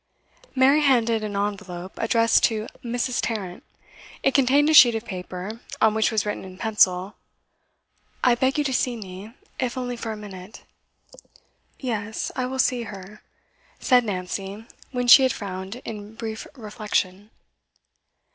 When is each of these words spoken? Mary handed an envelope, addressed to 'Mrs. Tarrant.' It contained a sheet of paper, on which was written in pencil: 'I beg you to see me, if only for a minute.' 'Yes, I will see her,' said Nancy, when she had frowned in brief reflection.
Mary 0.55 0.81
handed 0.81 1.23
an 1.23 1.35
envelope, 1.35 1.93
addressed 1.97 2.43
to 2.43 2.65
'Mrs. 2.83 3.21
Tarrant.' 3.21 3.63
It 4.23 4.33
contained 4.33 4.67
a 4.67 4.73
sheet 4.73 4.95
of 4.95 5.05
paper, 5.05 5.59
on 5.79 5.93
which 5.93 6.11
was 6.11 6.25
written 6.25 6.43
in 6.43 6.57
pencil: 6.57 7.17
'I 8.23 8.33
beg 8.33 8.57
you 8.57 8.63
to 8.63 8.73
see 8.73 8.95
me, 8.95 9.35
if 9.59 9.77
only 9.77 9.95
for 9.95 10.11
a 10.11 10.17
minute.' 10.17 10.63
'Yes, 11.77 12.31
I 12.35 12.47
will 12.47 12.57
see 12.57 12.81
her,' 12.81 13.21
said 13.79 14.03
Nancy, 14.03 14.65
when 14.89 15.07
she 15.07 15.21
had 15.21 15.33
frowned 15.33 15.75
in 15.85 16.15
brief 16.15 16.47
reflection. 16.55 17.29